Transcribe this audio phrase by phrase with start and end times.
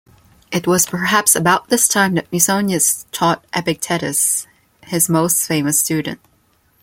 [0.51, 4.47] It was perhaps about this time that Musonius taught Epictetus,
[4.85, 6.19] his most famous student.